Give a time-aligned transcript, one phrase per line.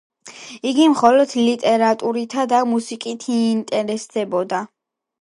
[0.69, 4.69] იგი მხოლოდ ლიტერატურითა და მუსიკით ინტერესდებოდა.